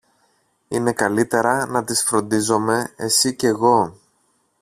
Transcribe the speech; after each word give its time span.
είναι 0.67 0.93
καλύτερα 0.93 1.65
να 1.65 1.83
τις 1.83 2.03
φροντίζομε 2.03 2.93
εσυ 2.95 3.35
κι 3.35 3.45
εγώ 3.45 3.95